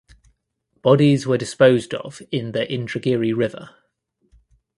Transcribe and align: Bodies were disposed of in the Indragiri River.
Bodies 0.81 1.27
were 1.27 1.37
disposed 1.37 1.93
of 1.93 2.23
in 2.31 2.53
the 2.53 2.65
Indragiri 2.65 3.37
River. 3.37 3.69